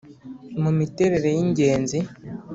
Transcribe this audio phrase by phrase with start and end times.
[0.61, 1.99] mu miterere y’ingenzi.